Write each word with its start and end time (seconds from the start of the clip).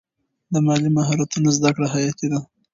د 0.53 0.53
مالي 0.65 0.89
مهارتونو 0.97 1.49
زده 1.57 1.69
کړه 1.75 1.87
حیاتي 1.93 2.27
ده. 2.31 2.39